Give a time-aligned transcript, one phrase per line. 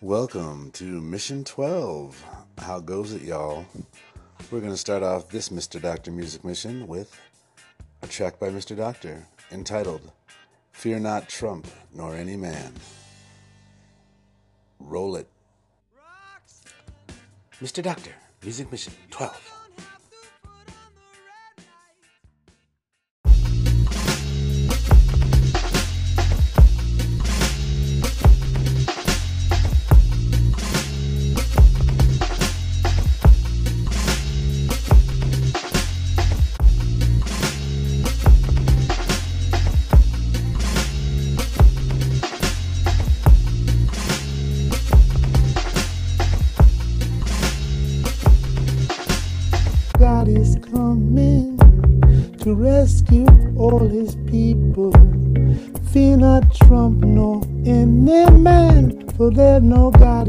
[0.00, 2.24] Welcome to Mission 12.
[2.58, 3.66] How goes it, y'all?
[4.48, 5.82] We're going to start off this Mr.
[5.82, 7.20] Doctor music mission with
[8.02, 8.76] a track by Mr.
[8.76, 10.12] Doctor entitled
[10.70, 12.74] Fear Not Trump Nor Any Man.
[14.78, 15.26] Roll it.
[17.60, 17.82] Mr.
[17.82, 19.57] Doctor, Music Mission 12.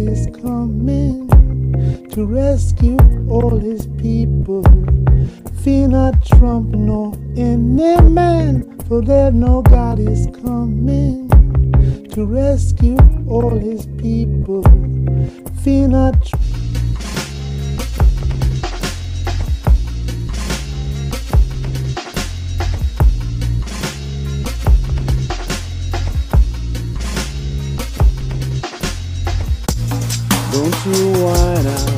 [0.10, 1.30] Is coming
[2.10, 2.98] to rescue
[3.30, 4.64] all his people.
[5.64, 11.30] Fear not Trump nor any man, for there no God is coming
[12.10, 12.98] to rescue
[13.28, 14.64] all his people.
[15.64, 16.49] Fear not Trump.
[30.82, 31.92] Don't you whine out?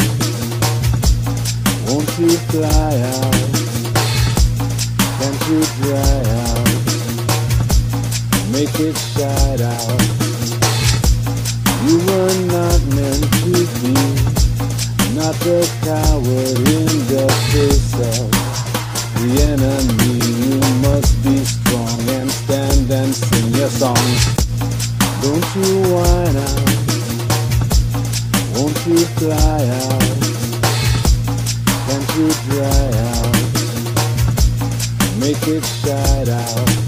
[1.86, 3.36] Won't you fly out?
[5.20, 6.66] Can't you dry out?
[8.52, 10.02] Make it shine out.
[11.86, 13.94] You were not meant to be,
[15.14, 18.32] not the coward in the face of
[19.22, 20.14] the enemy.
[20.42, 23.96] You must be strong and stand and sing your song.
[25.22, 26.81] Don't you whine out?
[28.92, 30.02] You fly out?
[31.88, 33.36] Can't you dry out?
[35.18, 36.81] Make it shine out.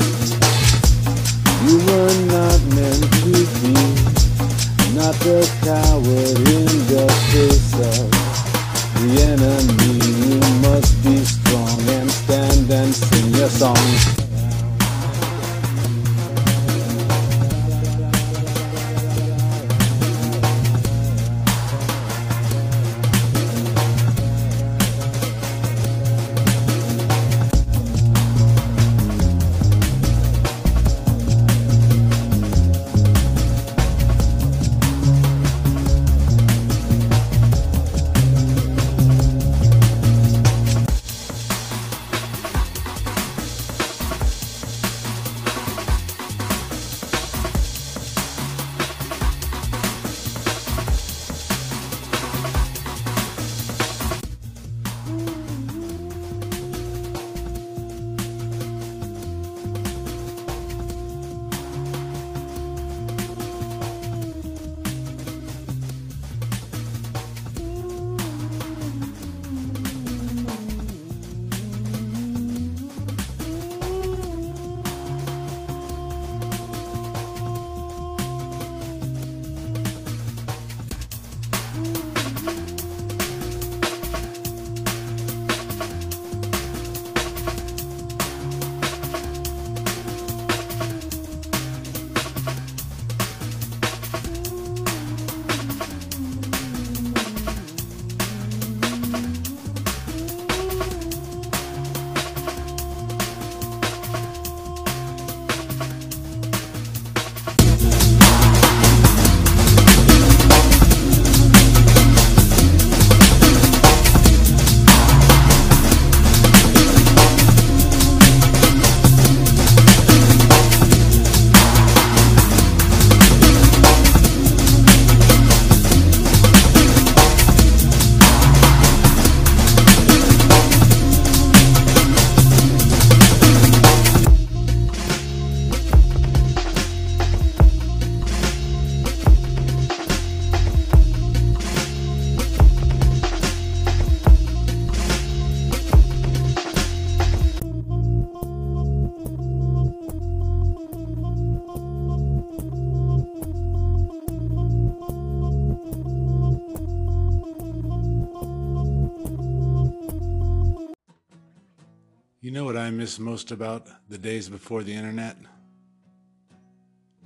[162.93, 165.35] miss most about the days before the internet?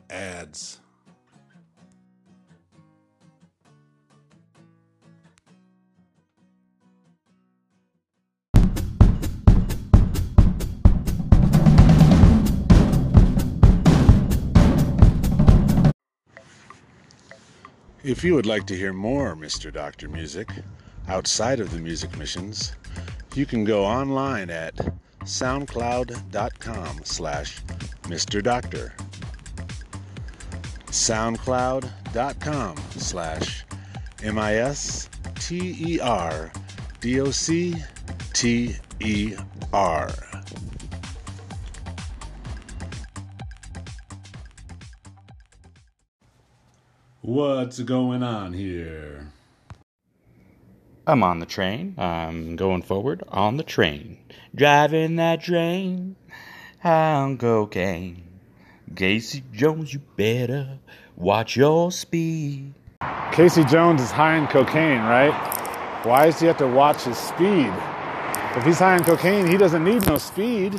[0.10, 0.80] Ads.
[18.04, 19.72] If you would like to hear more Mr.
[19.74, 20.50] Doctor Music
[21.10, 22.72] outside of the music missions,
[23.36, 24.74] you can go online at
[25.28, 27.62] soundcloud.com slash
[28.04, 28.42] Mr.
[28.42, 28.94] Doctor.
[30.88, 33.66] soundcloud.com slash
[34.24, 35.08] M-I-S-T-E-R-D-O-C-T-E-R.
[47.22, 49.34] What's going on here?
[51.10, 51.96] I'm on the train.
[51.98, 54.18] I'm going forward on the train.
[54.54, 56.18] Driving that train
[56.84, 58.24] on cocaine.
[58.94, 60.80] Casey Jones, you better
[61.16, 62.74] watch your speed.
[63.32, 65.32] Casey Jones is high on cocaine, right?
[66.04, 67.72] Why does he have to watch his speed?
[68.58, 70.78] If he's high on cocaine, he doesn't need no speed.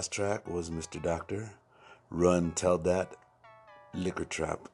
[0.00, 1.02] Last track was Mr.
[1.02, 1.52] Doctor,
[2.08, 3.16] Run Tell That,
[3.92, 4.70] Liquor Trap.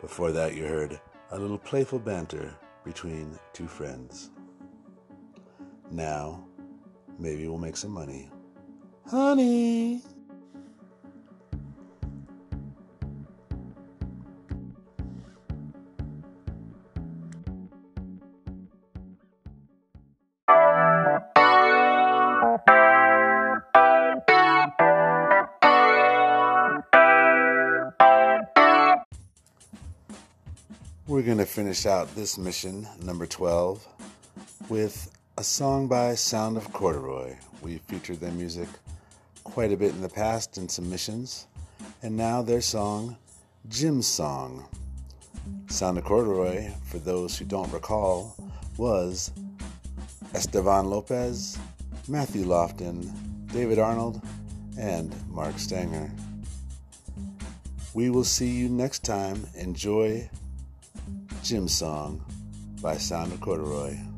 [0.00, 0.98] Before that, you heard
[1.30, 2.54] a little playful banter
[2.86, 4.30] between two friends.
[5.90, 6.42] Now,
[7.18, 8.30] maybe we'll make some money.
[9.10, 10.00] Honey!
[31.54, 33.86] Finish out this mission, number 12,
[34.68, 37.36] with a song by Sound of Corduroy.
[37.62, 38.66] We featured their music
[39.44, 41.46] quite a bit in the past in some missions,
[42.02, 43.16] and now their song,
[43.68, 44.66] Jim's Song.
[45.68, 48.34] Sound of Corduroy, for those who don't recall,
[48.76, 49.30] was
[50.34, 51.56] Estevan Lopez,
[52.08, 53.08] Matthew Lofton,
[53.52, 54.20] David Arnold,
[54.76, 56.10] and Mark Stanger.
[57.94, 59.46] We will see you next time.
[59.54, 60.28] Enjoy
[61.44, 62.24] Jim's Song
[62.80, 62.96] by
[63.30, 64.13] of Corduroy.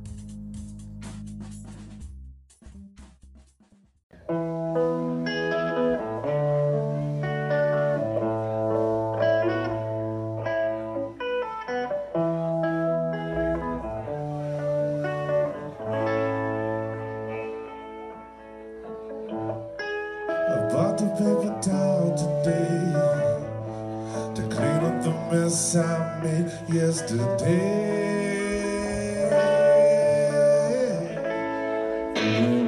[32.27, 32.66] Is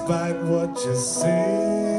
[0.00, 1.89] despite what you say.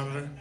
[0.00, 0.39] Monitor?